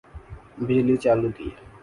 [0.65, 1.47] بجلی چالو کی